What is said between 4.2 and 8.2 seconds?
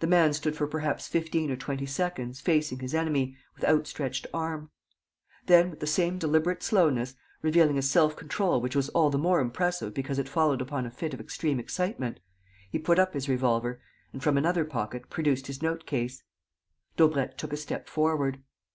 arm. Then, with the same deliberate slowness, revealing a self